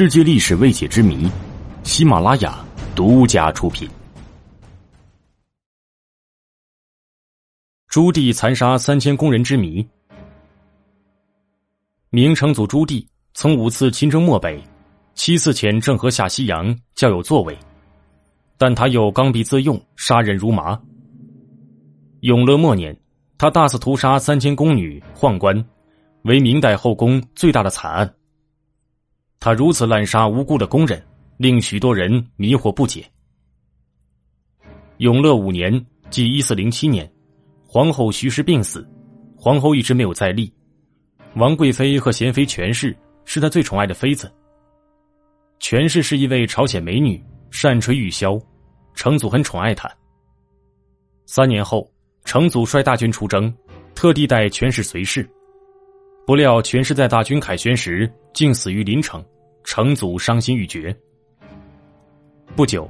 [0.00, 1.30] 世界历史未解之谜，
[1.82, 2.64] 喜马拉雅
[2.96, 3.86] 独家出品。
[7.86, 9.86] 朱棣残杀三千工人之谜。
[12.08, 14.58] 明成祖朱棣曾五次亲征漠北，
[15.12, 17.54] 七次遣郑和下西洋，较有作为，
[18.56, 20.80] 但他又刚愎自用，杀人如麻。
[22.20, 22.98] 永乐末年，
[23.36, 25.62] 他大肆屠杀三千宫女宦官，
[26.22, 28.10] 为明代后宫最大的惨案。
[29.40, 31.02] 他如此滥杀无辜的工人，
[31.38, 33.02] 令许多人迷惑不解。
[34.98, 37.10] 永乐五年，即一四零七年，
[37.66, 38.86] 皇后徐氏病死，
[39.34, 40.52] 皇后一直没有再立。
[41.36, 42.94] 王贵妃和贤妃权氏
[43.24, 44.30] 是他最宠爱的妃子。
[45.58, 48.38] 权氏是一位朝鲜美女，善吹玉箫，
[48.94, 49.90] 成祖很宠爱她。
[51.24, 51.90] 三年后，
[52.24, 53.50] 成祖率大军出征，
[53.94, 55.26] 特地带权氏随侍。
[56.26, 59.24] 不料全氏在大军凯旋时竟死于临城，
[59.64, 60.96] 成祖伤心欲绝。
[62.54, 62.88] 不久，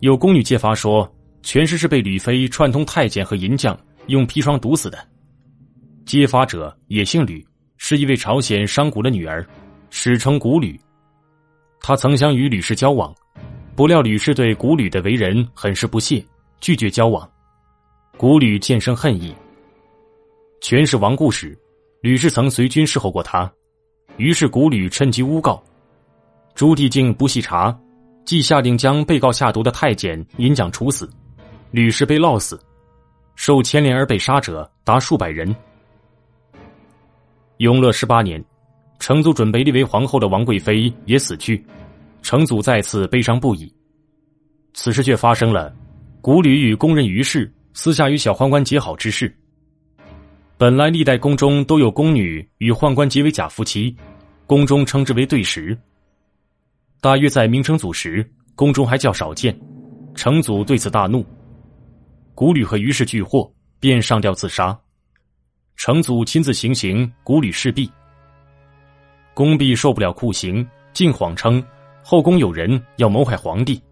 [0.00, 1.10] 有宫女揭发说，
[1.42, 4.98] 全氏是被吕妃串通太监和银匠用砒霜毒死的。
[6.04, 7.42] 揭发者也姓吕，
[7.78, 9.46] 是一位朝鲜商贾的女儿，
[9.88, 10.78] 史称古吕。
[11.80, 13.14] 他曾想与吕氏交往，
[13.74, 16.22] 不料吕氏对古吕的为人很是不屑，
[16.60, 17.28] 拒绝交往。
[18.18, 19.34] 古吕渐生恨意。
[20.60, 21.58] 全氏亡故时。
[22.02, 23.48] 吕氏曾随军侍候过他，
[24.16, 25.62] 于是古吕趁机诬告，
[26.52, 27.78] 朱棣竟不细查，
[28.24, 31.08] 即下令将被告下毒的太监银匠处死，
[31.70, 32.60] 吕氏被烙死，
[33.36, 35.54] 受牵连而被杀者达数百人。
[37.58, 38.44] 永乐十八年，
[38.98, 41.64] 成祖准备立为皇后的王贵妃也死去，
[42.20, 43.72] 成祖再次悲伤不已。
[44.74, 45.72] 此时却发生了
[46.20, 49.32] 古吕与宫人于氏私下与小宦官结好之事。
[50.62, 53.96] 本来历代宫中都有宫女与宦官结为假夫妻，
[54.46, 55.76] 宫中称之为对食。
[57.00, 58.24] 大约在明成祖时，
[58.54, 59.60] 宫中还较少见。
[60.14, 61.26] 成祖对此大怒，
[62.32, 64.78] 古吕和于氏俱获，便上吊自杀。
[65.74, 67.90] 成祖亲自行刑古吕侍婢。
[69.34, 71.60] 宫婢受不了酷刑，竟谎称
[72.04, 73.82] 后宫有人要谋害皇帝，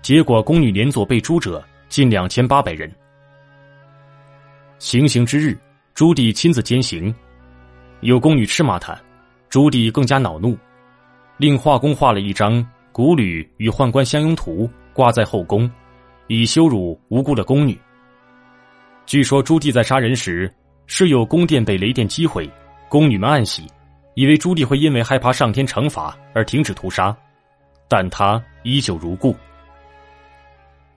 [0.00, 2.88] 结果宫女连坐被诛者近两千八百人。
[4.78, 5.58] 行刑之日。
[5.94, 7.14] 朱棣亲自监刑，
[8.00, 9.00] 有宫女斥骂他，
[9.48, 10.58] 朱棣更加恼怒，
[11.36, 15.70] 令画工画了一张古吕与宦官相拥图挂在后宫，
[16.26, 17.78] 以羞辱无辜的宫女。
[19.06, 20.52] 据说朱棣在杀人时，
[20.86, 22.50] 是有宫殿被雷电击毁，
[22.88, 23.64] 宫女们暗喜，
[24.14, 27.16] 以为朱棣会因为害怕上天惩罚而停止屠杀，
[27.88, 29.32] 但他依旧如故。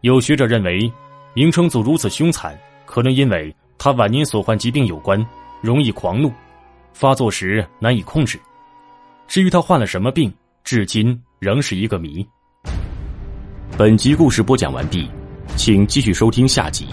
[0.01, 0.91] 有学者认为，
[1.35, 3.55] 明成祖如此凶残，可能因为。
[3.87, 5.25] 他晚年所患疾病有关，
[5.61, 6.29] 容易狂怒，
[6.91, 8.37] 发作时难以控制。
[9.29, 10.29] 至于他患了什么病，
[10.61, 12.27] 至今仍是一个谜。
[13.77, 15.09] 本集故事播讲完毕，
[15.55, 16.85] 请继续收听下集。